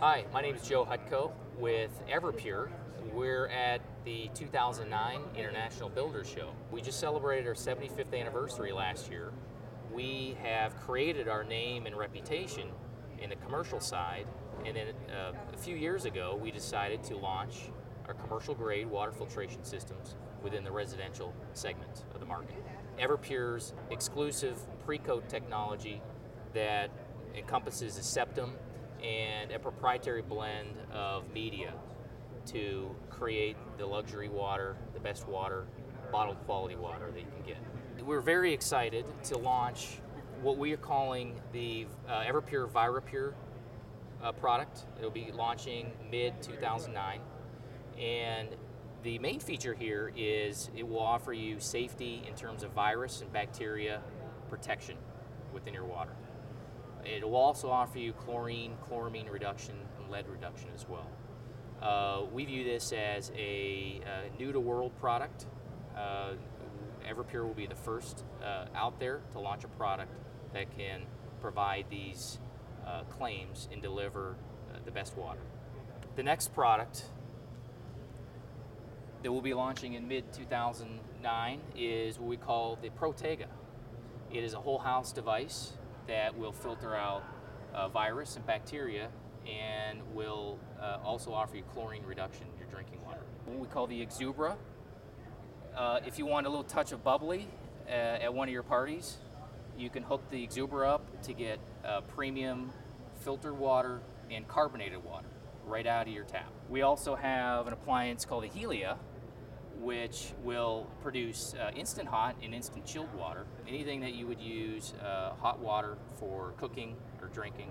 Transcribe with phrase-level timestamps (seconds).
[0.00, 2.68] Hi, my name is Joe Hutko with Everpure.
[3.12, 6.50] We're at the 2009 International Builder Show.
[6.72, 9.32] We just celebrated our 75th anniversary last year.
[9.92, 12.70] We have created our name and reputation
[13.22, 14.26] in the commercial side,
[14.66, 17.70] and then uh, a few years ago, we decided to launch
[18.08, 22.62] our commercial grade water filtration systems within the residential segment of the market.
[22.98, 26.02] Everpure's exclusive pre-coat technology
[26.52, 26.90] that
[27.36, 28.54] encompasses a septum
[29.04, 31.72] and a proprietary blend of media
[32.46, 35.66] to create the luxury water, the best water,
[36.10, 38.04] bottled quality water that you can get.
[38.04, 39.98] We're very excited to launch
[40.42, 43.32] what we are calling the uh, Everpure ViraPure
[44.22, 44.80] uh, product.
[44.98, 47.20] It'll be launching mid 2009.
[47.98, 48.48] And
[49.02, 53.32] the main feature here is it will offer you safety in terms of virus and
[53.32, 54.00] bacteria
[54.48, 54.96] protection
[55.52, 56.12] within your water.
[57.04, 61.10] It will also offer you chlorine, chloramine reduction, and lead reduction as well.
[61.82, 65.46] Uh, we view this as a, a new to world product.
[65.96, 66.32] Uh,
[67.06, 70.10] Everpure will be the first uh, out there to launch a product
[70.54, 71.02] that can
[71.40, 72.38] provide these
[72.86, 74.36] uh, claims and deliver
[74.72, 75.40] uh, the best water.
[76.16, 77.04] The next product
[79.22, 83.46] that we'll be launching in mid 2009 is what we call the Protega.
[84.32, 85.72] It is a whole house device
[86.06, 87.24] that will filter out
[87.74, 89.08] uh, virus and bacteria
[89.46, 93.20] and will uh, also offer you chlorine reduction in your drinking water.
[93.46, 94.56] What we call the Exubera.
[95.76, 97.48] Uh, if you want a little touch of bubbly
[97.88, 99.16] uh, at one of your parties,
[99.76, 102.72] you can hook the Exubera up to get uh, premium
[103.20, 105.26] filtered water and carbonated water
[105.66, 106.50] right out of your tap.
[106.68, 108.96] We also have an appliance called the Helia,
[109.80, 113.46] which will produce uh, instant hot and instant chilled water.
[113.68, 117.70] Anything that you would use uh, hot water for cooking or drinking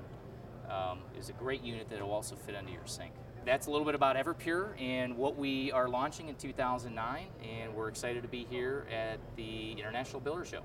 [0.69, 3.11] um, is a great unit that will also fit under your sink.
[3.45, 7.89] That's a little bit about Everpure and what we are launching in 2009, and we're
[7.89, 10.61] excited to be here at the International Builder Show.